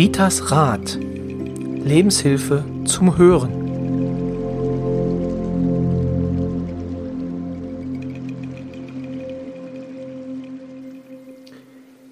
[0.00, 0.96] Ritas Rat.
[0.98, 3.52] Lebenshilfe zum Hören.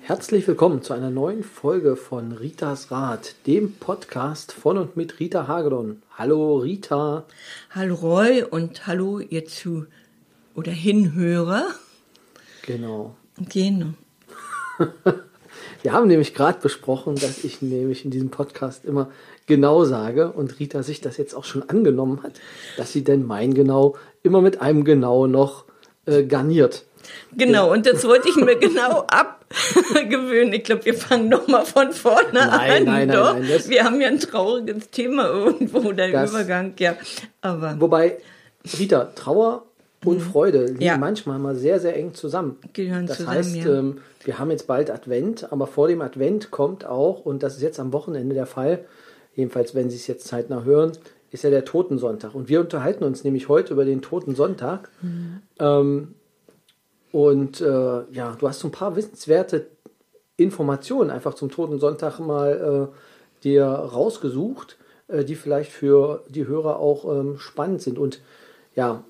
[0.02, 5.48] Herzlich willkommen zu einer neuen Folge von Ritas Rat, dem Podcast von und mit Rita
[5.48, 6.02] Hagedorn.
[6.18, 7.24] Hallo Rita.
[7.70, 9.86] Hallo Roy und hallo ihr zu
[10.54, 11.64] oder Hinhörer.
[12.66, 13.16] Genau.
[13.38, 13.94] Genau.
[15.82, 19.10] Wir haben nämlich gerade besprochen, dass ich nämlich in diesem Podcast immer
[19.46, 22.32] genau sage und Rita sich das jetzt auch schon angenommen hat,
[22.76, 25.64] dass sie denn mein genau immer mit einem genau noch
[26.06, 26.84] äh, garniert.
[27.36, 30.52] Genau, und das wollte ich mir genau abgewöhnen.
[30.52, 32.58] Ich glaube, wir fangen nochmal von vorne Nein, an.
[32.58, 36.74] nein, nein, Doch, nein, das- wir haben ja ein trauriges Thema irgendwo, der Das- Übergang,
[36.78, 36.96] ja.
[37.40, 38.18] Aber Wobei,
[38.78, 39.64] Rita, Trauer
[40.04, 40.82] und Freude liegen Mhm.
[40.82, 40.96] Ja.
[40.98, 42.58] manchmal mal sehr, sehr eng zusammen.
[42.72, 43.78] Gehören das zusammen, heißt, ja.
[43.78, 47.62] ähm, wir haben jetzt bald Advent, aber vor dem Advent kommt auch, und das ist
[47.62, 48.84] jetzt am Wochenende der Fall,
[49.34, 50.92] jedenfalls wenn Sie es jetzt zeitnah hören,
[51.30, 52.34] ist ja der Totensonntag.
[52.34, 54.90] Und wir unterhalten uns nämlich heute über den Totensonntag.
[55.02, 55.42] Mhm.
[55.58, 56.14] Ähm,
[57.12, 57.66] und äh,
[58.10, 59.66] ja, du hast so ein paar wissenswerte
[60.36, 64.76] Informationen einfach zum Totensonntag mal äh, dir rausgesucht,
[65.08, 67.98] äh, die vielleicht für die Hörer auch ähm, spannend sind.
[67.98, 68.20] Und
[68.74, 69.04] ja,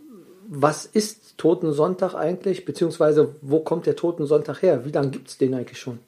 [0.50, 2.64] was ist Totensonntag eigentlich?
[2.64, 4.84] Beziehungsweise wo kommt der Totensonntag her?
[4.84, 5.98] Wie lange gibt es den eigentlich schon?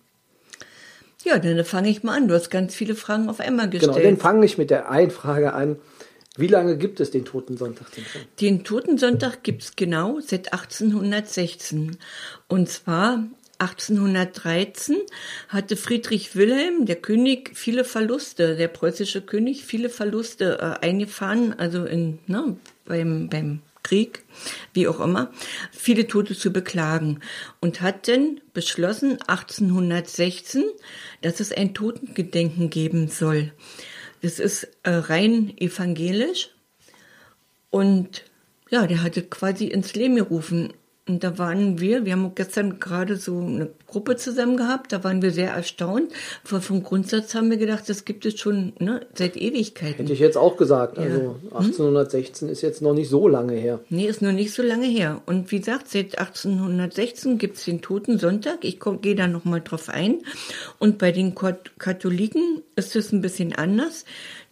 [1.23, 2.29] ja, dann fange ich mal an.
[2.29, 4.07] Du hast ganz viele Fragen auf einmal Genau, gestellt.
[4.07, 5.77] dann fange ich mit der einen Frage an.
[6.37, 8.23] Wie lange gibt es den Totensonntag denn schon?
[8.41, 11.99] Den Totensonntag gibt's genau seit 1816.
[12.49, 13.25] Und zwar
[13.59, 14.97] 1813
[15.49, 21.85] hatte Friedrich Wilhelm, der König, viele Verluste, der preußische König, viele Verluste äh, eingefahren, also
[21.85, 23.61] in, ne, beim, beim
[23.91, 24.23] Krieg,
[24.73, 25.33] wie auch immer,
[25.73, 27.19] viele Tote zu beklagen.
[27.61, 30.63] Und hat dann beschlossen, 1816,
[31.23, 33.53] dass es ein Totengedenken geben soll.
[34.23, 36.51] Das ist äh, rein evangelisch.
[37.71, 38.25] Und
[38.71, 40.73] ja, der hatte quasi ins Leben gerufen.
[41.11, 45.23] Und da waren wir, wir haben gestern gerade so eine Gruppe zusammen gehabt, da waren
[45.23, 46.13] wir sehr erstaunt.
[46.49, 49.97] Weil vom Grundsatz haben wir gedacht, das gibt es schon ne, seit Ewigkeiten.
[49.97, 50.97] Hätte ich jetzt auch gesagt.
[50.99, 51.03] Ja.
[51.05, 53.81] Also 1816 ist jetzt noch nicht so lange her.
[53.89, 55.21] Nee, ist noch nicht so lange her.
[55.27, 58.59] Und wie gesagt, seit 1816 gibt's den Totensonntag.
[58.63, 60.19] Ich komm- gehe da nochmal drauf ein.
[60.79, 64.05] Und bei den Kat- Katholiken ist es ein bisschen anders.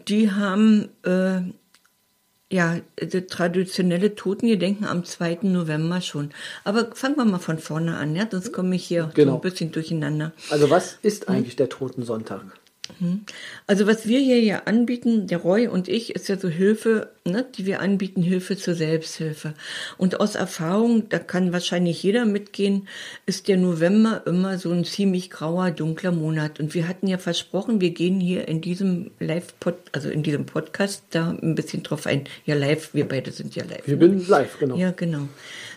[0.09, 1.41] Die haben äh,
[2.51, 5.39] ja das traditionelle Totengedenken am 2.
[5.43, 6.31] November schon.
[6.65, 8.27] Aber fangen wir mal von vorne an, ja?
[8.31, 9.35] Sonst komme ich hier so Genau.
[9.35, 10.33] ein bisschen durcheinander.
[10.51, 12.41] Also was ist eigentlich der Totensonntag?
[13.67, 17.47] Also was wir hier ja anbieten, der Roy und ich, ist ja so Hilfe, ne,
[17.57, 19.55] die wir anbieten, Hilfe zur Selbsthilfe.
[19.97, 22.89] Und aus Erfahrung, da kann wahrscheinlich jeder mitgehen,
[23.27, 26.61] ist der November immer so ein ziemlich grauer, dunkler Monat.
[26.61, 31.05] Und wir hatten ja versprochen, wir gehen hier in diesem Live-Pod, also in diesem Podcast
[31.11, 32.25] da ein bisschen drauf ein.
[32.47, 33.87] Ja, live, wir beide sind ja live.
[33.87, 34.09] Wir ne?
[34.09, 34.77] bin live, genau.
[34.77, 35.29] Ja, genau.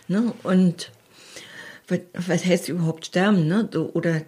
[0.08, 0.32] Ne?
[0.42, 0.90] Und
[1.88, 3.46] was, was heißt überhaupt sterben?
[3.46, 3.68] Ne?
[3.72, 4.22] So, oder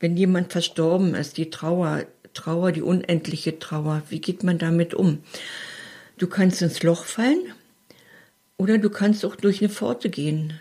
[0.00, 5.20] wenn jemand verstorben ist, die Trauer, Trauer, die unendliche Trauer, wie geht man damit um?
[6.18, 7.52] Du kannst ins Loch fallen
[8.56, 10.60] oder du kannst auch durch eine Pforte gehen.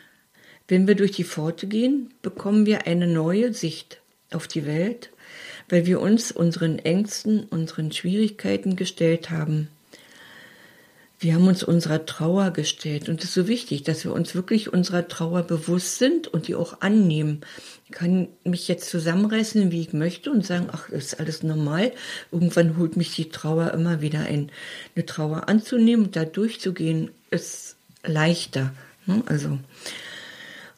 [0.68, 4.02] Wenn wir durch die Pforte gehen, bekommen wir eine neue Sicht
[4.32, 5.12] auf die Welt,
[5.70, 9.70] weil wir uns unseren Ängsten, unseren Schwierigkeiten gestellt haben.
[11.24, 14.74] Wir haben uns unserer Trauer gestellt und es ist so wichtig, dass wir uns wirklich
[14.74, 17.40] unserer Trauer bewusst sind und die auch annehmen.
[17.86, 21.94] Ich kann mich jetzt zusammenreißen, wie ich möchte und sagen, ach, ist alles normal.
[22.34, 24.52] Irgendwann holt mich die Trauer immer wieder ein.
[24.98, 28.74] Eine Trauer anzunehmen und da durchzugehen, ist leichter.
[29.06, 29.24] Ne?
[29.26, 29.60] Also,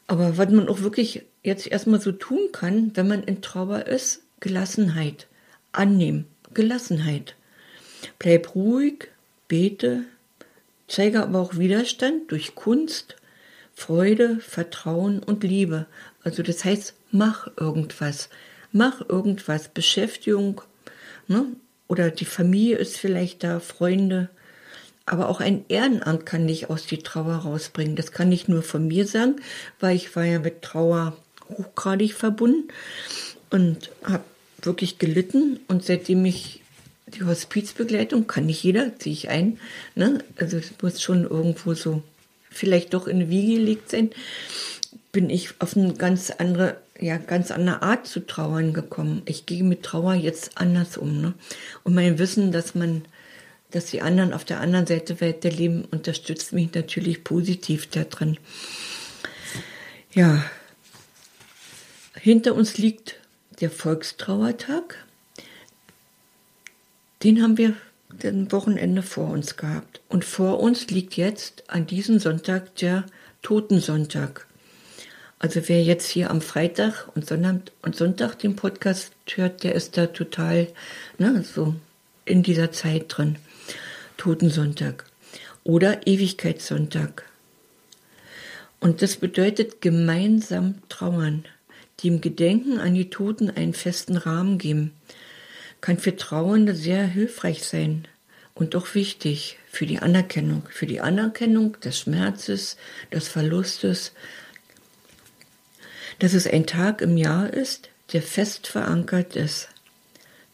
[0.06, 4.22] aber was man auch wirklich jetzt erstmal so tun kann, wenn man in Trauer ist,
[4.38, 5.26] Gelassenheit.
[5.72, 6.26] Annehmen.
[6.54, 7.34] Gelassenheit.
[8.20, 9.08] Bleib ruhig,
[9.48, 10.04] bete,
[10.88, 13.16] zeige aber auch Widerstand durch Kunst,
[13.74, 15.86] Freude, Vertrauen und Liebe.
[16.24, 18.28] Also das heißt, mach irgendwas.
[18.72, 19.68] Mach irgendwas.
[19.68, 20.62] Beschäftigung.
[21.28, 21.46] Ne?
[21.88, 24.28] Oder die Familie ist vielleicht da, Freunde.
[25.04, 27.94] Aber auch ein Ehrenamt kann dich aus die Trauer rausbringen.
[27.94, 29.36] Das kann ich nur von mir sagen,
[29.78, 31.16] weil ich war ja mit Trauer
[31.48, 32.68] hochgradig verbunden
[33.50, 34.24] und habe
[34.62, 35.60] wirklich gelitten.
[35.68, 36.62] Und seitdem ich
[37.06, 39.58] die Hospizbegleitung kann nicht jeder, ziehe ich ein.
[39.94, 40.24] Ne?
[40.36, 42.02] Also es muss schon irgendwo so
[42.50, 44.10] vielleicht doch in eine Wiege gelegt sein.
[45.12, 49.22] Bin ich auf eine ganz andere, ja, ganz andere Art zu trauern gekommen.
[49.26, 51.20] Ich gehe mit Trauer jetzt anders um.
[51.20, 51.34] Ne?
[51.84, 53.04] Und mein Wissen, dass man,
[53.70, 58.36] dass die anderen auf der anderen Seite Welt der Leben unterstützt mich natürlich positiv daran.
[60.12, 60.44] Ja,
[62.20, 63.16] hinter uns liegt
[63.60, 65.05] der Volkstrauertag.
[67.22, 67.74] Den haben wir
[68.22, 70.00] ein Wochenende vor uns gehabt.
[70.08, 73.04] Und vor uns liegt jetzt an diesem Sonntag der
[73.42, 74.46] Totensonntag.
[75.38, 79.96] Also wer jetzt hier am Freitag und Sonntag, und Sonntag den Podcast hört, der ist
[79.96, 80.68] da total
[81.18, 81.74] ne, so
[82.24, 83.36] in dieser Zeit drin.
[84.16, 85.04] Totensonntag
[85.62, 87.24] oder Ewigkeitssonntag.
[88.80, 91.44] Und das bedeutet gemeinsam trauern,
[92.02, 94.92] dem Gedenken an die Toten einen festen Rahmen geben,
[95.80, 98.08] kann für Trauernde sehr hilfreich sein
[98.54, 102.76] und auch wichtig für die Anerkennung, für die Anerkennung des Schmerzes,
[103.12, 104.12] des Verlustes,
[106.18, 109.68] dass es ein Tag im Jahr ist, der fest verankert ist,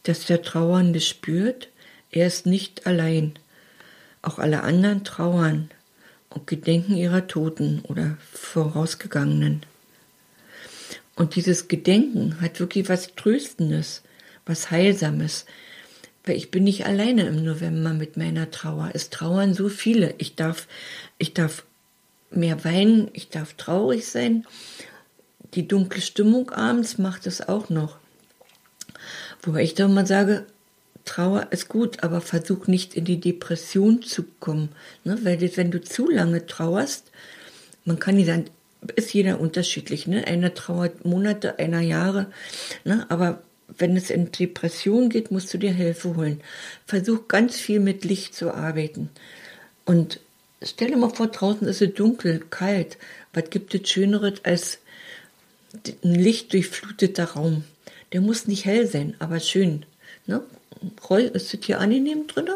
[0.03, 1.69] dass der Trauernde spürt,
[2.11, 3.33] er ist nicht allein,
[4.21, 5.71] auch alle anderen trauern
[6.29, 9.65] und gedenken ihrer Toten oder vorausgegangenen.
[11.15, 14.03] Und dieses Gedenken hat wirklich was Tröstendes,
[14.45, 15.45] was Heilsames.
[16.25, 18.91] Weil ich bin nicht alleine im November mit meiner Trauer.
[18.93, 20.15] Es trauern so viele.
[20.17, 20.67] Ich darf,
[21.17, 21.65] ich darf
[22.31, 24.45] mehr weinen, ich darf traurig sein.
[25.53, 27.97] Die dunkle Stimmung abends macht es auch noch.
[29.41, 30.45] Wobei ich doch mal sage,
[31.05, 34.69] Trauer ist gut, aber versuch nicht in die Depression zu kommen.
[35.03, 35.19] Ne?
[35.23, 37.11] Weil das, wenn du zu lange trauerst,
[37.83, 38.45] man kann nicht sagen,
[38.95, 40.07] ist jeder unterschiedlich.
[40.07, 40.25] Ne?
[40.25, 42.27] Einer trauert Monate, einer Jahre.
[42.85, 43.05] Ne?
[43.09, 46.41] Aber wenn es in Depression geht, musst du dir Hilfe holen.
[46.85, 49.09] Versuch ganz viel mit Licht zu arbeiten.
[49.85, 50.19] Und
[50.61, 52.97] stell dir mal vor, draußen ist es dunkel, kalt.
[53.33, 54.79] Was gibt es Schöneres als
[56.03, 57.63] ein lichtdurchfluteter Raum?
[58.11, 59.85] Der muss nicht hell sein, aber schön.
[60.27, 60.41] Ne?
[61.09, 62.47] Roy, ist das hier angenehm drin?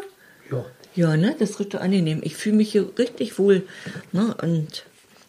[0.50, 0.64] Ja.
[0.94, 1.34] Ja, ne?
[1.38, 2.20] Das ist richtig angenehm.
[2.22, 3.66] Ich fühle mich hier richtig wohl.
[4.12, 4.34] Ne?
[4.40, 4.84] Und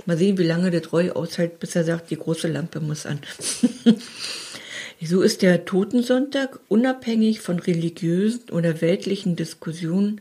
[0.06, 3.20] mal sehen, wie lange der Roy aushält, bis er sagt, die große Lampe muss an.
[5.02, 10.20] so ist der Totensonntag unabhängig von religiösen oder weltlichen Diskussionen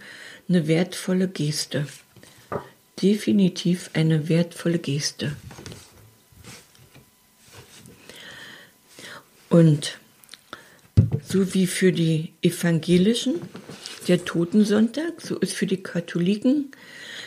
[0.49, 1.87] eine wertvolle Geste.
[3.03, 5.37] Definitiv eine wertvolle Geste.
[9.51, 9.99] Und
[11.25, 13.37] so wie für die Evangelischen
[14.07, 16.71] der Totensonntag, so ist für die Katholiken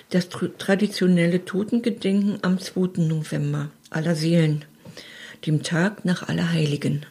[0.09, 3.01] das traditionelle Totengedenken am 2.
[3.01, 4.65] November aller Seelen,
[5.45, 7.05] dem Tag nach Allerheiligen.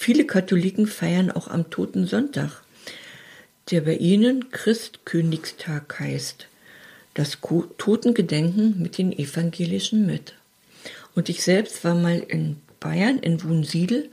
[0.00, 2.62] Viele Katholiken feiern auch am Totensonntag,
[3.72, 6.46] der bei ihnen Christkönigstag heißt,
[7.14, 7.38] das
[7.78, 10.34] Totengedenken mit den Evangelischen mit.
[11.16, 14.08] Und ich selbst war mal in Bayern, in Wunsiedel,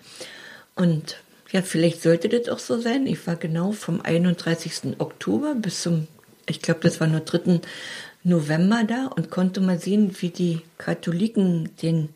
[0.74, 1.18] und
[1.52, 3.06] ja, vielleicht sollte das auch so sein.
[3.06, 4.98] Ich war genau vom 31.
[4.98, 6.08] Oktober bis zum,
[6.50, 7.62] ich glaube, das war nur 3.
[8.24, 12.10] November da und konnte mal sehen, wie die Katholiken den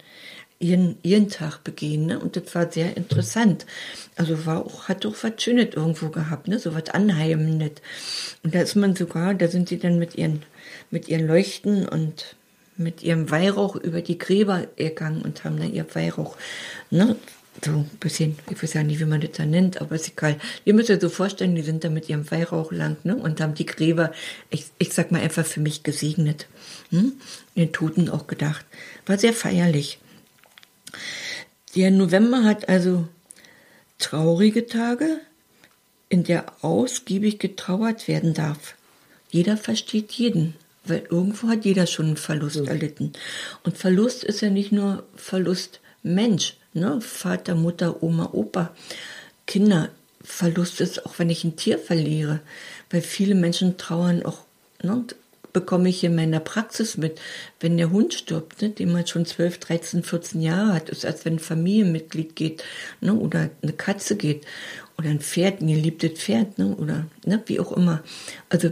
[0.59, 2.05] ihren, ihren Tag begehen.
[2.05, 2.19] Ne?
[2.19, 3.65] Und das war sehr interessant.
[4.15, 6.59] Also war auch, hat auch was Schönes irgendwo gehabt, ne?
[6.59, 7.81] so was Anheimendes.
[8.43, 10.43] Und da ist man sogar, da sind sie dann mit ihren,
[10.91, 12.35] mit ihren Leuchten und
[12.75, 16.37] mit ihrem Weihrauch über die Gräber gegangen und haben dann ihr Weihrauch
[16.89, 17.15] ne,
[17.63, 20.37] so ein bisschen, ich weiß ja nicht, wie man das da nennt, aber ist egal.
[20.63, 23.53] Ihr müsst euch so vorstellen, die sind da mit ihrem Weihrauch lang ne, und haben
[23.53, 24.11] die Gräber,
[24.49, 26.47] ich, ich sag mal einfach für mich gesegnet,
[26.89, 27.13] hm?
[27.55, 28.65] den Toten auch gedacht.
[29.05, 29.99] War sehr feierlich.
[31.75, 33.07] Der November hat also
[33.99, 35.19] traurige Tage,
[36.09, 38.75] in der ausgiebig getrauert werden darf.
[39.29, 42.65] Jeder versteht jeden, weil irgendwo hat jeder schon einen Verlust ja.
[42.65, 43.13] erlitten.
[43.63, 46.99] Und Verlust ist ja nicht nur Verlust Mensch, ne?
[47.01, 48.73] Vater, Mutter, Oma, Opa,
[49.45, 49.89] Kinder.
[50.23, 52.39] Verlust ist auch, wenn ich ein Tier verliere,
[52.89, 54.39] weil viele Menschen trauern auch,
[54.81, 55.05] ne?
[55.53, 57.19] Bekomme ich in meiner Praxis mit,
[57.59, 61.25] wenn der Hund stirbt, ne, den man schon 12, 13, 14 Jahre hat, ist als
[61.25, 62.63] wenn ein Familienmitglied geht,
[63.01, 64.45] ne, oder eine Katze geht,
[64.97, 68.03] oder ein Pferd, ein geliebtes Pferd, ne, oder ne, wie auch immer.
[68.49, 68.71] Also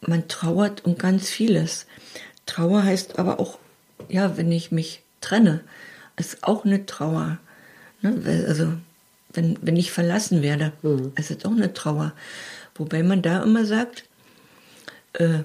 [0.00, 1.86] man trauert um ganz vieles.
[2.46, 3.58] Trauer heißt aber auch,
[4.08, 5.60] ja, wenn ich mich trenne,
[6.16, 7.38] ist auch eine Trauer.
[8.02, 8.44] Ne?
[8.46, 8.72] Also,
[9.32, 11.12] wenn, wenn ich verlassen werde, mhm.
[11.16, 12.12] ist es auch eine Trauer.
[12.74, 14.04] Wobei man da immer sagt,
[15.14, 15.40] äh,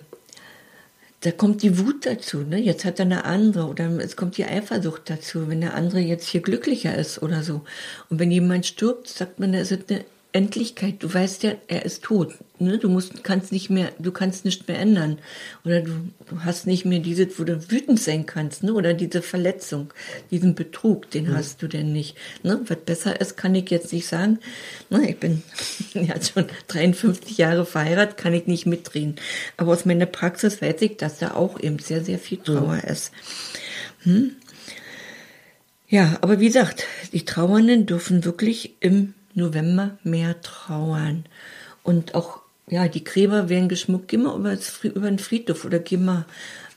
[1.22, 2.40] da kommt die Wut dazu.
[2.40, 2.60] Ne?
[2.60, 6.28] Jetzt hat er eine andere oder es kommt die Eifersucht dazu, wenn der andere jetzt
[6.28, 7.62] hier glücklicher ist oder so.
[8.10, 10.06] Und wenn jemand stirbt, sagt man, da ist eine
[10.38, 11.02] Endlichkeit.
[11.02, 12.36] Du weißt ja, er ist tot.
[12.60, 12.78] Ne?
[12.78, 15.18] Du musst, kannst nicht mehr, du kannst nicht mehr ändern.
[15.66, 15.92] Oder du,
[16.30, 18.74] du hast nicht mehr diese, wo du wütend sein kannst, ne?
[18.74, 19.94] Oder diese Verletzung,
[20.30, 21.36] diesen Betrug, den mhm.
[21.36, 22.16] hast du denn nicht.
[22.44, 22.62] Ne?
[22.68, 24.38] Was besser ist, kann ich jetzt nicht sagen.
[24.92, 25.10] Ne?
[25.10, 25.42] Ich bin
[25.94, 29.16] ja schon 53 Jahre verheiratet, kann ich nicht mitreden.
[29.58, 32.92] Aber aus meiner Praxis weiß ich, dass da auch eben sehr, sehr viel Trauer mhm.
[32.92, 33.12] ist.
[34.04, 34.36] Hm?
[35.90, 41.26] Ja, aber wie gesagt, die Trauernden dürfen wirklich im November mehr trauern.
[41.84, 44.10] und auch, ja, die Gräber werden geschmückt.
[44.10, 46.26] Geh mal über, über den Friedhof oder geh mal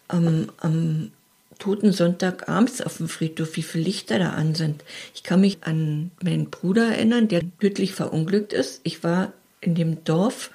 [0.06, 1.10] am, am
[1.58, 4.84] Totensonntag abends auf dem Friedhof, wie viele Lichter da an sind.
[5.14, 8.80] Ich kann mich an meinen Bruder erinnern, der tödlich verunglückt ist.
[8.84, 10.50] Ich war in dem Dorf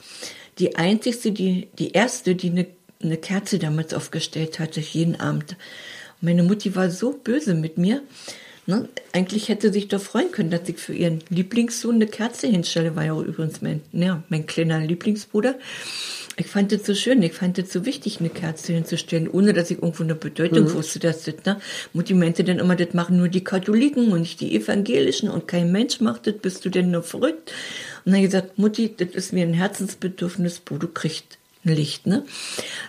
[0.58, 2.68] die einzigste, die, die erste, die eine,
[3.02, 5.58] eine Kerze damals aufgestellt hatte, jeden Abend.
[6.22, 8.02] meine Mutti war so böse mit mir.
[8.68, 8.90] Ne?
[9.12, 13.06] Eigentlich hätte sich doch freuen können, dass ich für ihren Lieblingssohn eine Kerze hinstelle, war
[13.06, 15.56] ja übrigens mein, ja, mein kleiner Lieblingsbruder.
[16.38, 19.70] Ich fand es so schön, ich fand es so wichtig, eine Kerze hinzustellen, ohne dass
[19.70, 20.74] ich irgendwo eine Bedeutung mhm.
[20.74, 21.62] wusste, dass das, ne?
[21.94, 25.72] Mutti meinte dann immer, das machen nur die Katholiken und nicht die Evangelischen und kein
[25.72, 27.54] Mensch macht das, bist du denn nur verrückt?
[28.04, 32.26] Und dann gesagt, Mutti, das ist mir ein Herzensbedürfnis, wo du kriegst ein Licht, ne?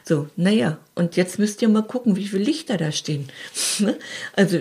[0.05, 3.29] So, naja, und jetzt müsst ihr mal gucken, wie viele Lichter da stehen.
[3.79, 3.99] Ne?
[4.33, 4.61] also,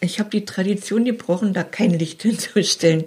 [0.00, 3.04] ich habe die Tradition gebrochen, da kein Licht hinzustellen.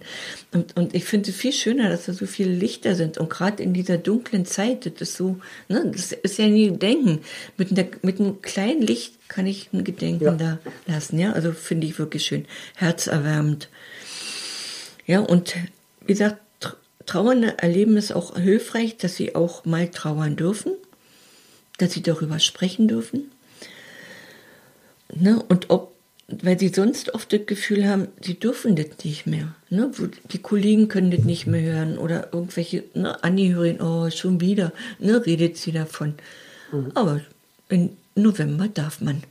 [0.51, 3.17] Und, und ich finde es viel schöner, dass da so viele Lichter sind.
[3.17, 7.21] Und gerade in dieser dunklen Zeit, das ist so, ne, das ist ja nie Gedenken.
[7.57, 10.31] Mit, einer, mit einem kleinen Licht kann ich ein Gedenken ja.
[10.31, 11.33] da lassen, ja.
[11.33, 12.45] Also finde ich wirklich schön.
[12.75, 13.69] Herzerwärmend.
[15.05, 15.55] Ja, und
[16.01, 16.41] wie gesagt,
[17.05, 20.73] Trauernde erleben es auch hilfreich, dass sie auch mal trauern dürfen,
[21.77, 23.31] dass sie darüber sprechen dürfen.
[25.13, 25.41] Ne?
[25.47, 25.96] Und ob
[26.27, 29.55] weil sie sonst oft das Gefühl haben, sie dürfen das nicht mehr.
[29.69, 29.91] Ne?
[30.31, 35.25] Die Kollegen können das nicht mehr hören oder irgendwelche ne, Angehörigen, oh, schon wieder, ne,
[35.25, 36.15] redet sie davon.
[36.71, 36.91] Mhm.
[36.95, 37.21] Aber
[37.69, 39.23] im November darf man.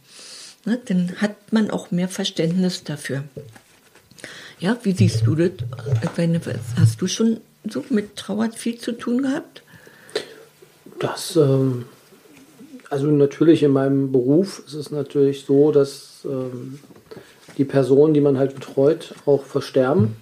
[0.65, 0.81] Ne?
[0.87, 3.25] Dann hat man auch mehr Verständnis dafür.
[4.59, 5.51] Ja, wie siehst du das?
[6.77, 9.63] Hast du schon so mit Trauer viel zu tun gehabt?
[10.99, 11.85] Das, ähm,
[12.91, 16.79] also natürlich in meinem Beruf ist es natürlich so, dass ähm,
[17.59, 20.17] die Personen, die man halt betreut, auch versterben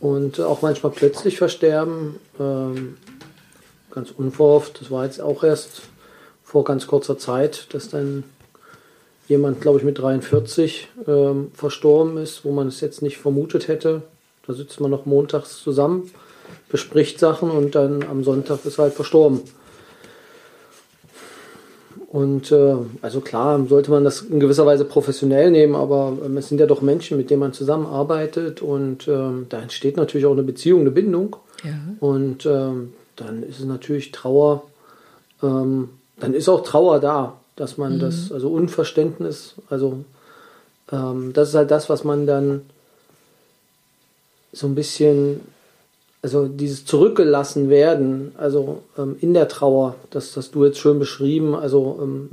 [0.00, 2.16] und auch manchmal plötzlich versterben.
[2.38, 2.96] Ähm,
[3.90, 4.80] ganz unverhofft.
[4.80, 5.82] Das war jetzt auch erst
[6.44, 8.24] vor ganz kurzer Zeit, dass dann
[9.26, 14.02] jemand, glaube ich, mit 43 ähm, verstorben ist, wo man es jetzt nicht vermutet hätte.
[14.46, 16.10] Da sitzt man noch montags zusammen,
[16.68, 19.40] bespricht Sachen und dann am Sonntag ist er halt verstorben.
[22.10, 26.48] Und äh, also klar, sollte man das in gewisser Weise professionell nehmen, aber ähm, es
[26.48, 30.42] sind ja doch Menschen, mit denen man zusammenarbeitet und ähm, da entsteht natürlich auch eine
[30.42, 31.36] Beziehung, eine Bindung.
[31.64, 31.74] Ja.
[32.00, 34.62] Und ähm, dann ist es natürlich Trauer,
[35.42, 38.00] ähm, dann ist auch Trauer da, dass man mhm.
[38.00, 40.04] das, also Unverständnis, also
[40.90, 42.62] ähm, das ist halt das, was man dann
[44.52, 45.40] so ein bisschen
[46.22, 51.54] also dieses zurückgelassen werden, also ähm, in der Trauer, das hast du jetzt schön beschrieben,
[51.54, 52.30] also ähm,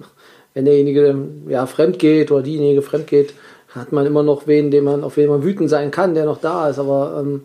[0.54, 1.15] wenn derjenige
[1.48, 3.34] ja fremd geht oder diejenige fremd geht,
[3.70, 6.39] hat man immer noch wen, den man, auf wen man wütend sein kann, der noch
[6.39, 7.44] da ist, aber ähm,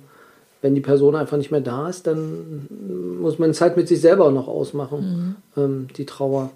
[0.63, 2.69] wenn die Person einfach nicht mehr da ist, dann
[3.21, 5.63] muss man es halt mit sich selber noch ausmachen, mhm.
[5.63, 6.51] ähm, die Trauer.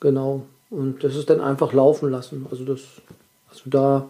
[0.00, 0.42] Genau.
[0.70, 2.46] Und das ist dann einfach laufen lassen.
[2.50, 2.80] Also das,
[3.50, 4.08] also da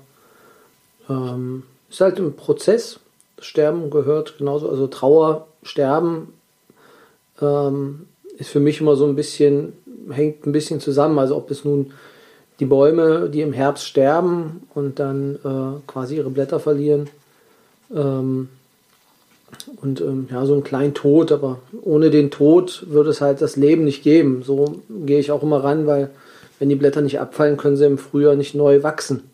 [1.08, 3.00] ähm, ist halt ein Prozess,
[3.38, 6.32] Sterben gehört genauso, also Trauer, Sterben
[7.40, 8.06] ähm,
[8.38, 9.72] ist für mich immer so ein bisschen,
[10.10, 11.18] hängt ein bisschen zusammen.
[11.18, 11.92] Also ob es nun
[12.60, 17.08] die Bäume, die im Herbst sterben und dann äh, quasi ihre Blätter verlieren.
[17.94, 18.48] Ähm,
[19.80, 23.56] und ähm, ja, so ein kleinen Tod, aber ohne den Tod würde es halt das
[23.56, 24.42] Leben nicht geben.
[24.44, 26.10] So gehe ich auch immer ran, weil
[26.58, 29.30] wenn die Blätter nicht abfallen, können sie im Frühjahr nicht neu wachsen.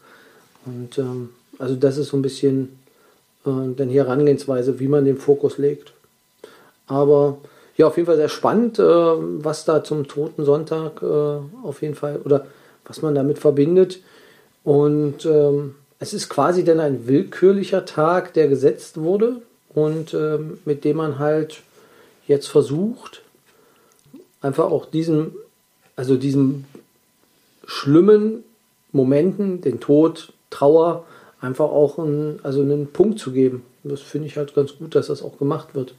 [0.67, 2.80] Und ähm, also das ist so ein bisschen
[3.47, 5.93] äh, denn hier Herangehensweise, wie man den Fokus legt.
[6.87, 7.39] Aber
[7.77, 11.95] ja, auf jeden Fall sehr spannend, äh, was da zum Toten Sonntag äh, auf jeden
[11.95, 12.47] Fall oder
[12.85, 14.01] was man damit verbindet.
[14.65, 19.43] Und ähm, es ist quasi dann ein willkürlicher Tag, der gesetzt wurde
[19.75, 21.63] und ähm, mit dem man halt
[22.27, 23.23] jetzt versucht,
[24.41, 25.35] einfach auch diesen,
[25.97, 26.67] also diesen
[27.67, 28.45] schlimmen
[28.93, 31.05] Momenten, den Tod, Trauer,
[31.41, 33.63] einfach auch einen, also einen Punkt zu geben.
[33.83, 35.95] Das finde ich halt ganz gut, dass das auch gemacht wird.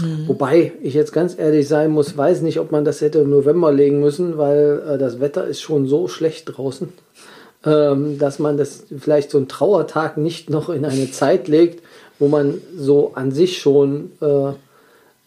[0.00, 0.28] Mhm.
[0.28, 3.72] Wobei ich jetzt ganz ehrlich sein muss, weiß nicht, ob man das hätte im November
[3.72, 6.88] legen müssen, weil äh, das Wetter ist schon so schlecht draußen,
[7.64, 11.82] ähm, dass man das vielleicht so einen Trauertag nicht noch in eine Zeit legt,
[12.18, 14.52] wo man so an sich schon äh,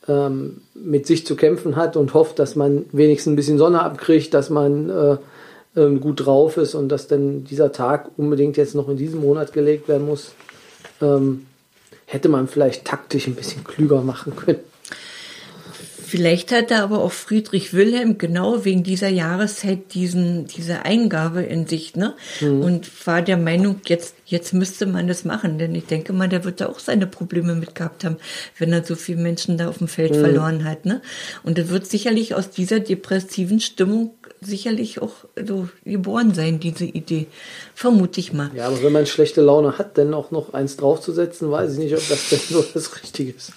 [0.07, 4.33] ähm, mit sich zu kämpfen hat und hofft, dass man wenigstens ein bisschen Sonne abkriegt,
[4.33, 5.17] dass man äh,
[5.75, 9.53] ähm, gut drauf ist und dass dann dieser Tag unbedingt jetzt noch in diesem Monat
[9.53, 10.31] gelegt werden muss,
[11.01, 11.45] ähm,
[12.05, 14.59] hätte man vielleicht taktisch ein bisschen klüger machen können.
[16.07, 21.95] Vielleicht hatte aber auch Friedrich Wilhelm genau wegen dieser Jahreszeit diesen, diese Eingabe in sich,
[21.95, 22.13] ne?
[22.41, 22.61] Mhm.
[22.61, 25.57] Und war der Meinung, jetzt, jetzt müsste man das machen.
[25.57, 28.17] Denn ich denke mal, der wird da auch seine Probleme mit gehabt haben,
[28.59, 30.19] wenn er so viele Menschen da auf dem Feld mhm.
[30.19, 31.01] verloren hat, ne?
[31.43, 34.11] Und er wird sicherlich aus dieser depressiven Stimmung
[34.45, 37.27] sicherlich auch so geboren sein, diese Idee.
[37.73, 38.51] Vermute ich mal.
[38.55, 41.93] Ja, aber wenn man schlechte Laune hat, dann auch noch eins draufzusetzen, weiß ich nicht,
[41.93, 43.53] ob das denn so das Richtige ist.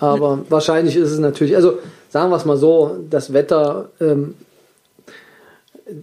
[0.00, 4.34] Aber wahrscheinlich ist es natürlich, also sagen wir es mal so, das Wetter, ähm,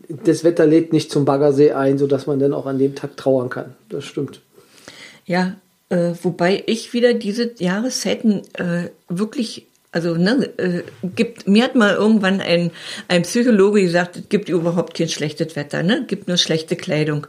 [0.09, 3.49] das Wetter lädt nicht zum Baggersee ein, sodass man dann auch an dem Tag trauern
[3.49, 3.75] kann.
[3.89, 4.41] Das stimmt.
[5.25, 5.55] Ja,
[5.89, 11.93] äh, wobei ich wieder diese Jahreszeiten äh, wirklich also ne, äh, gibt, mir hat mal
[11.93, 12.71] irgendwann ein,
[13.07, 16.01] ein Psychologe gesagt, es gibt überhaupt kein schlechtes Wetter, ne?
[16.01, 17.27] Es gibt nur schlechte Kleidung.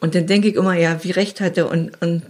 [0.00, 2.22] Und dann denke ich immer, ja, wie recht hat er und, und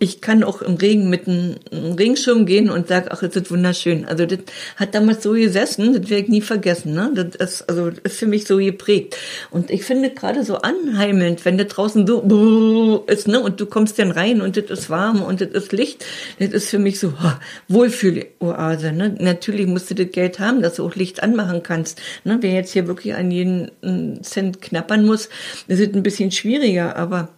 [0.00, 4.04] ich kann auch im Regen mit einem Regenschirm gehen und sage, ach, es ist wunderschön.
[4.04, 4.40] Also das
[4.76, 6.94] hat damals so gesessen, das werde ich nie vergessen.
[6.94, 7.12] Ne?
[7.14, 9.16] Das ist, also, das ist für mich so geprägt.
[9.50, 13.40] Und ich finde gerade so anheimelnd, wenn das draußen so ist, ne?
[13.40, 16.04] und du kommst dann rein und das ist warm und das ist Licht,
[16.40, 17.32] das ist für mich so oh,
[17.68, 18.92] Wohlfühl-Oase.
[18.92, 19.14] Ne?
[19.20, 22.00] Natürlich musst du das Geld haben, dass du auch Licht anmachen kannst.
[22.24, 22.38] Ne?
[22.40, 23.70] Wer jetzt hier wirklich an jeden
[24.22, 25.28] Cent knappern muss,
[25.68, 27.28] das ist ein bisschen schwieriger, aber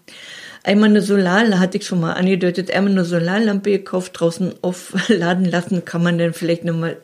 [0.66, 5.84] einmal eine Solar, hatte ich schon mal angedeutet, einmal eine Solarlampe gekauft, draußen aufladen lassen,
[5.84, 6.96] kann man dann vielleicht nochmal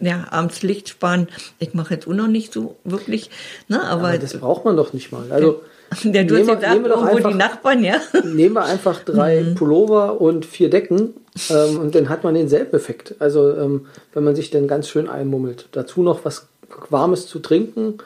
[0.00, 1.28] ja, abends Licht sparen.
[1.58, 3.30] Ich mache jetzt auch noch nicht so wirklich,
[3.68, 5.30] ne, aber, aber das braucht man doch nicht mal.
[5.30, 5.62] Also
[6.02, 8.00] der du hast gesagt, irgendwo einfach, die Nachbarn, ja.
[8.24, 9.54] Nehmen wir einfach drei mhm.
[9.54, 11.14] Pullover und vier Decken
[11.48, 13.14] ähm, und dann hat man denselben Effekt.
[13.20, 15.68] Also ähm, wenn man sich dann ganz schön einmummelt.
[15.72, 16.48] Dazu noch was
[16.90, 17.98] Warmes zu trinken,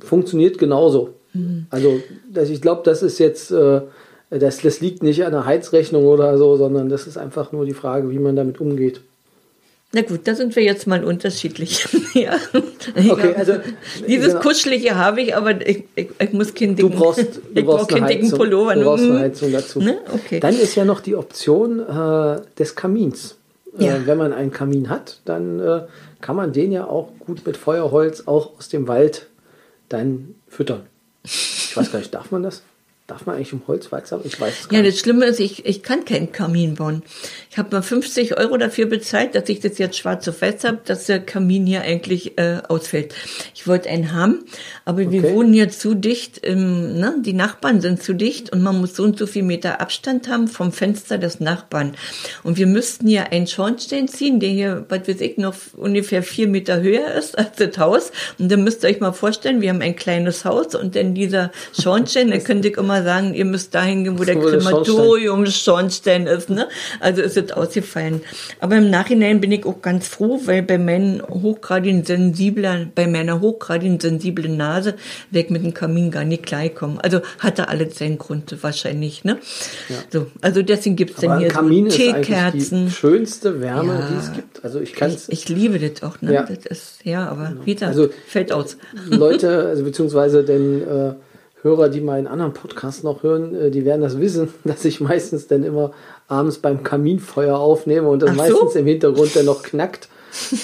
[0.00, 1.10] funktioniert genauso.
[1.34, 1.66] Mhm.
[1.68, 2.00] Also
[2.32, 3.82] das, ich glaube, das ist jetzt äh,
[4.30, 7.74] das, das liegt nicht an der Heizrechnung oder so, sondern das ist einfach nur die
[7.74, 9.00] Frage, wie man damit umgeht.
[9.92, 11.84] Na gut, da sind wir jetzt mal unterschiedlich.
[12.14, 12.36] ja.
[12.96, 13.54] Okay, also
[14.06, 14.40] dieses genau.
[14.40, 18.06] kuschelige habe ich, aber ich, ich, ich muss keinen dicken, du brauchst, du brauchst keinen
[18.06, 18.76] dicken Pullover.
[18.76, 19.80] Du brauchst eine Heizung dazu.
[19.80, 19.98] Ne?
[20.14, 20.38] Okay.
[20.38, 23.36] Dann ist ja noch die Option äh, des Kamins.
[23.78, 23.96] Äh, ja.
[23.96, 25.82] Äh, wenn man einen Kamin hat, dann äh,
[26.20, 29.26] kann man den ja auch gut mit Feuerholz auch aus dem Wald
[29.88, 30.82] dann füttern.
[31.24, 32.62] Ich weiß gar nicht, darf man das?
[33.10, 34.20] Darf man eigentlich im Holz weiter?
[34.22, 37.02] Ich weiß es gar Ja, das Schlimme ist, ich, ich kann keinen Kamin bauen.
[37.50, 40.78] Ich habe mal 50 Euro dafür bezahlt, dass ich das jetzt schwarz auf weiß habe,
[40.84, 43.16] dass der Kamin hier eigentlich äh, ausfällt.
[43.52, 44.44] Ich wollte einen haben,
[44.84, 45.10] aber okay.
[45.10, 47.16] wir wohnen hier zu dicht, im, ne?
[47.20, 50.46] die Nachbarn sind zu dicht und man muss so und so viel Meter Abstand haben
[50.46, 51.96] vom Fenster des Nachbarn.
[52.44, 56.46] Und wir müssten hier einen Schornstein ziehen, der hier, was weiß ich, noch ungefähr vier
[56.46, 58.12] Meter höher ist als das Haus.
[58.38, 61.50] Und dann müsst ihr euch mal vorstellen, wir haben ein kleines Haus und dann dieser
[61.76, 66.50] Schornstein, da könnte ich immer sagen, ihr müsst dahin gehen, wo der Krematorium-Schornstein ist.
[66.50, 66.68] Ne?
[67.00, 68.22] Also ist es ausgefallen.
[68.60, 73.40] Aber im Nachhinein bin ich auch ganz froh, weil bei meinen hochgradigen sensiblen, bei meiner
[73.40, 74.94] hochgradigen sensiblen Nase
[75.30, 76.98] weg mit dem Kamin gar nicht klarkommen.
[77.00, 79.24] Also hatte alles seinen Grund wahrscheinlich.
[79.24, 79.38] Ne?
[79.88, 79.96] Ja.
[80.10, 82.86] So, also deswegen gibt es dann hier Kamin so Teekerzen.
[82.86, 84.08] die schönste Wärme, ja.
[84.08, 84.64] die es gibt.
[84.64, 86.20] Also ich kann ich, ich liebe das auch.
[86.20, 86.34] Ne?
[86.34, 86.42] Ja.
[86.42, 87.66] Das ist, ja, aber genau.
[87.66, 88.76] wieder also, fällt aus.
[89.08, 91.14] Leute, also beziehungsweise denn äh,
[91.62, 95.46] Hörer, die meinen anderen Podcast noch hören, äh, die werden das wissen, dass ich meistens
[95.46, 95.92] dann immer
[96.28, 98.36] abends beim Kaminfeuer aufnehme und das so?
[98.36, 100.08] meistens im Hintergrund dann noch knackt.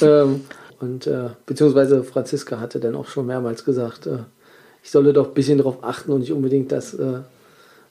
[0.01, 0.43] ähm,
[0.81, 4.19] und äh, beziehungsweise Franziska hatte dann auch schon mehrmals gesagt, äh,
[4.83, 7.21] ich solle doch ein bisschen darauf achten und nicht unbedingt das, äh,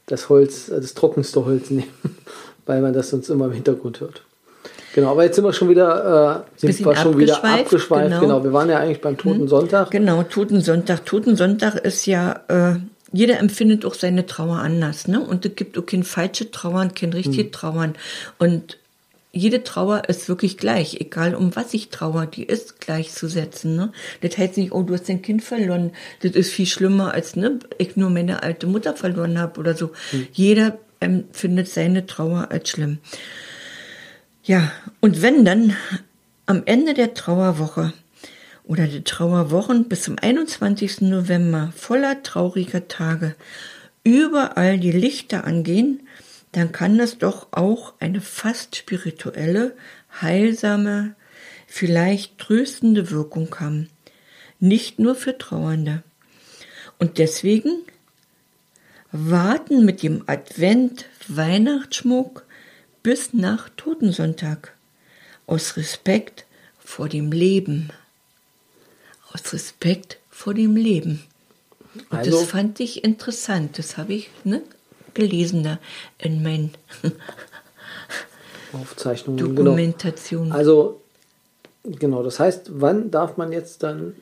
[0.06, 1.92] das Holz, äh, das trockenste Holz nehmen,
[2.66, 4.24] weil man das sonst immer im Hintergrund hört.
[4.94, 8.12] Genau, aber jetzt sind wir schon wieder, äh, sind wir schon wieder abgeschweift.
[8.12, 8.20] Genau.
[8.22, 8.44] genau.
[8.46, 9.48] wir waren ja eigentlich beim Toten hm.
[9.50, 9.92] Sonntag.
[9.92, 11.06] Genau, Toten Sonntag.
[11.06, 12.76] Toten Sonntag ist ja äh,
[13.12, 15.22] jeder empfindet auch seine Trauer anders, ne?
[15.22, 17.52] Und es gibt auch kein falsche Trauern, kein richtige mhm.
[17.52, 17.94] Trauern.
[18.40, 18.78] Und
[19.32, 23.76] jede Trauer ist wirklich gleich, egal um was ich trauer, die ist gleichzusetzen.
[23.76, 23.92] Ne?
[24.22, 25.92] Das heißt nicht, oh, du hast dein Kind verloren.
[26.22, 29.92] Das ist viel schlimmer, als ne, ich nur meine alte Mutter verloren habe oder so.
[30.14, 30.28] Mhm.
[30.32, 33.00] Jeder empfindet seine Trauer als schlimm.
[34.46, 35.76] Ja, und wenn dann
[36.46, 37.92] am Ende der Trauerwoche
[38.68, 41.02] oder die Trauerwochen bis zum 21.
[41.02, 43.36] November voller trauriger Tage
[44.04, 46.08] überall die Lichter angehen,
[46.52, 49.76] dann kann das doch auch eine fast spirituelle,
[50.22, 51.16] heilsame,
[51.68, 53.90] vielleicht tröstende Wirkung haben.
[54.60, 56.04] Nicht nur für Trauernde.
[56.98, 57.84] Und deswegen
[59.12, 62.46] warten mit dem Advent Weihnachtsschmuck
[63.04, 64.74] bis nach Totensonntag.
[65.48, 66.46] Aus Respekt
[66.80, 67.92] vor dem Leben
[69.36, 71.24] aus Respekt vor dem Leben.
[72.10, 73.78] Und also, das fand ich interessant.
[73.78, 74.62] Das habe ich ne,
[75.14, 75.80] gelesen da
[76.18, 76.72] in meinen
[78.74, 79.56] Aufzeichnungen.
[79.56, 80.48] Dokumentationen.
[80.50, 80.58] Genau.
[80.58, 81.02] Also
[81.88, 84.16] Genau, das heißt, wann darf man jetzt dann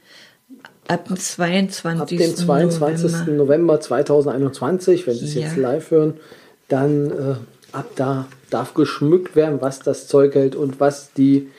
[0.88, 2.02] Ab dem 22.
[2.02, 3.12] ab dem 22.
[3.12, 5.42] November, November 2021, wenn Sie es Ja.
[5.42, 6.16] jetzt live hören,
[6.68, 7.36] dann äh,
[7.72, 11.50] ab da darf geschmückt werden, was das Zeug hält und was die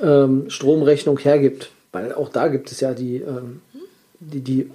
[0.00, 1.70] ähm, Stromrechnung hergibt.
[1.96, 3.62] Weil auch da gibt es ja die, ähm,
[4.20, 4.70] die, die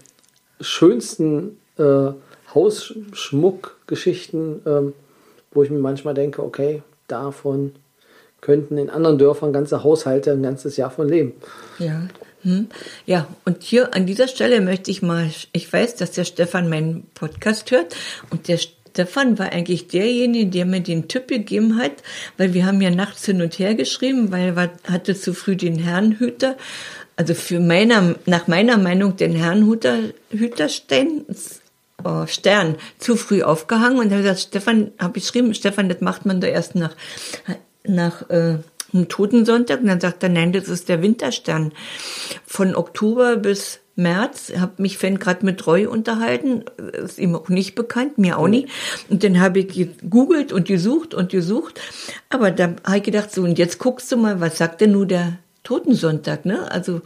[0.60, 2.08] schönsten äh,
[2.56, 4.94] Hausschmuckgeschichten, ähm,
[5.52, 7.74] wo ich mir manchmal denke, okay, davon
[8.42, 11.34] könnten in anderen Dörfern ganze Haushalte ein ganzes Jahr von leben.
[11.78, 12.08] Ja.
[12.42, 12.70] Hm.
[13.06, 17.06] Ja, und hier an dieser Stelle möchte ich mal, ich weiß, dass der Stefan meinen
[17.14, 17.96] Podcast hört
[18.32, 18.58] und der
[18.92, 21.94] Stefan war eigentlich derjenige, der mir den Tipp gegeben hat,
[22.38, 25.80] weil wir haben ja nachts hin und her geschrieben, weil er hatte zu früh den
[25.80, 26.58] Herrenhüter,
[27.16, 31.26] also für meiner, nach meiner Meinung den Herrenhüter, Hüterstein,
[32.04, 36.26] oh, Stern zu früh aufgehangen und hat gesagt, Stefan, habe ich geschrieben, Stefan, das macht
[36.26, 36.96] man doch erst nach,
[37.84, 38.58] nach äh,
[38.94, 39.82] einem Totensonntag.
[39.82, 41.72] Und dann sagt er, nein, das ist der Winterstern.
[42.46, 47.76] Von Oktober bis März, habe mich Fan gerade mit Roy unterhalten, ist ihm auch nicht
[47.76, 48.70] bekannt, mir auch nicht.
[49.10, 51.80] Und dann habe ich gegoogelt und gesucht und gesucht.
[52.30, 55.08] Aber da habe ich gedacht, so, und jetzt guckst du mal, was sagt denn nun
[55.08, 56.72] der Totensonntag, ne?
[56.72, 57.02] Also,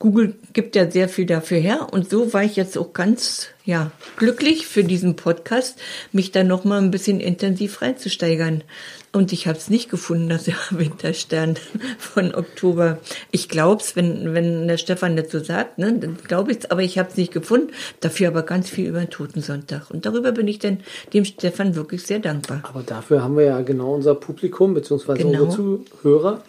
[0.00, 3.92] Google gibt ja sehr viel dafür her und so war ich jetzt auch ganz ja
[4.16, 5.78] glücklich für diesen Podcast,
[6.10, 8.64] mich da noch mal ein bisschen intensiv reinzusteigern.
[9.12, 11.54] Und ich habe es nicht gefunden, dass der Winterstern
[12.00, 12.98] von Oktober.
[13.30, 16.98] Ich glaub's, wenn wenn der Stefan das so sagt, ne, dann glaube ich's, aber ich
[16.98, 17.72] habe es nicht gefunden.
[18.00, 20.80] Dafür aber ganz viel über den Totensonntag und darüber bin ich dann
[21.12, 22.60] dem Stefan wirklich sehr dankbar.
[22.64, 25.14] Aber dafür haben wir ja genau unser Publikum bzw.
[25.14, 25.44] Genau.
[25.44, 26.42] unsere Zuhörer,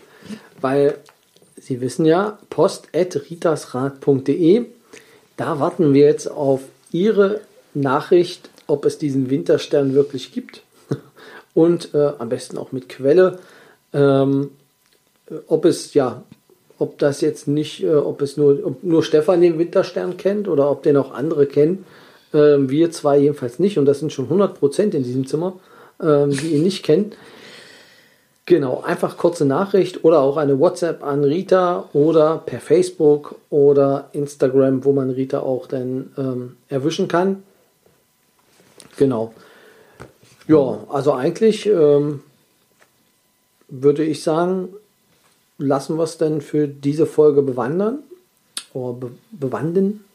[0.62, 1.00] weil
[1.58, 4.66] Sie wissen ja, post.ritasrat.de,
[5.38, 6.62] da warten wir jetzt auf
[6.92, 7.42] Ihre
[7.74, 10.64] Nachricht, ob es diesen Winterstern wirklich gibt
[11.54, 13.40] und äh, am besten auch mit Quelle,
[13.94, 14.52] ähm,
[15.48, 16.24] ob es ja,
[16.78, 20.70] ob das jetzt nicht, äh, ob es nur, ob nur Stefan den Winterstern kennt oder
[20.70, 21.86] ob den auch andere kennen.
[22.34, 25.60] Ähm, wir zwei jedenfalls nicht und das sind schon 100 Prozent in diesem Zimmer,
[26.02, 27.14] ähm, die ihn nicht kennen.
[28.47, 34.86] Genau, einfach kurze Nachricht oder auch eine WhatsApp an Rita oder per Facebook oder Instagram,
[34.86, 37.41] wo man Rita auch dann ähm, erwischen kann.
[38.97, 39.34] Genau.
[40.47, 42.21] Ja, also eigentlich ähm,
[43.67, 44.69] würde ich sagen,
[45.58, 47.99] lassen wir es dann für diese Folge bewandern
[48.73, 50.05] oder be bewanden.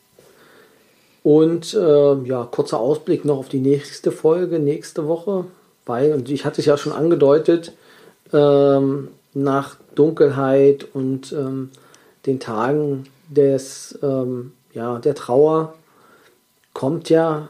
[1.24, 5.46] Und äh, ja, kurzer Ausblick noch auf die nächste Folge, nächste Woche,
[5.84, 7.72] weil, und ich hatte es ja schon angedeutet,
[8.32, 11.70] ähm, nach Dunkelheit und ähm,
[12.26, 15.74] den Tagen des, ähm, ja, der Trauer
[16.72, 17.48] kommt ja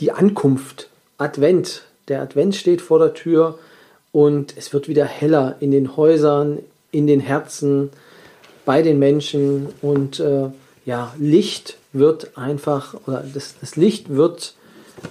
[0.00, 1.84] die Ankunft, Advent.
[2.08, 3.58] Der Advent steht vor der Tür
[4.12, 6.58] und es wird wieder heller in den Häusern,
[6.90, 7.90] in den Herzen,
[8.64, 10.48] bei den Menschen und äh,
[10.84, 14.54] ja, Licht wird einfach, oder das, das Licht wird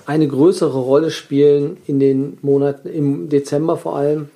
[0.05, 4.29] eine größere Rolle spielen in den Monaten, im Dezember vor allem.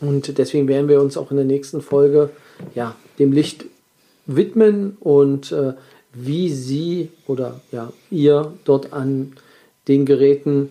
[0.00, 2.30] Und deswegen werden wir uns auch in der nächsten Folge
[2.74, 3.64] ja, dem Licht
[4.26, 5.74] widmen und äh,
[6.12, 9.32] wie Sie oder ja, ihr dort an
[9.88, 10.70] den Geräten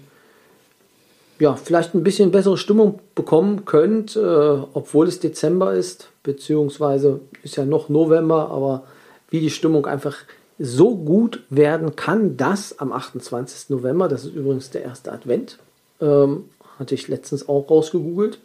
[1.40, 7.58] ja, vielleicht ein bisschen bessere Stimmung bekommen könnt, äh, obwohl es Dezember ist, beziehungsweise ist
[7.58, 8.84] ja noch November, aber
[9.30, 10.16] wie die Stimmung einfach
[10.60, 13.72] so gut werden kann, dass am 28.
[13.72, 15.58] November, das ist übrigens der erste Advent,
[16.00, 16.46] ähm,
[16.80, 18.40] hatte ich letztens auch rausgegoogelt,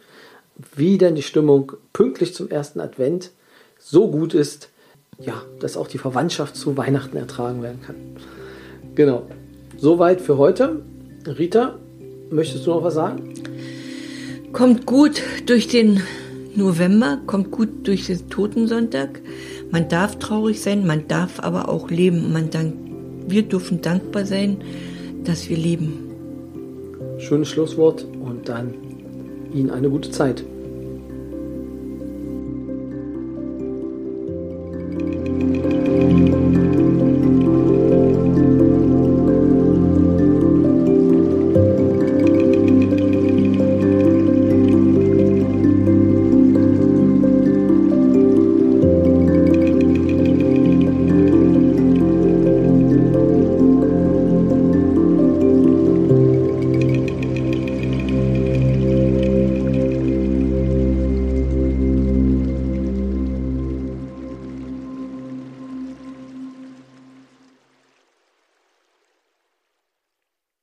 [0.75, 3.31] wie denn die Stimmung pünktlich zum ersten Advent
[3.79, 4.69] so gut ist,
[5.19, 7.95] ja, dass auch die Verwandtschaft zu Weihnachten ertragen werden kann.
[8.95, 9.23] Genau.
[9.77, 10.81] Soweit für heute.
[11.25, 11.77] Rita,
[12.29, 13.33] möchtest du noch was sagen?
[14.51, 16.01] Kommt gut durch den
[16.55, 19.21] November, kommt gut durch den Totensonntag.
[19.71, 22.33] Man darf traurig sein, man darf aber auch leben.
[22.33, 22.73] Man dank,
[23.27, 24.57] wir dürfen dankbar sein,
[25.23, 26.09] dass wir leben.
[27.19, 28.88] Schönes Schlusswort und dann
[29.53, 30.43] Ihnen eine gute Zeit.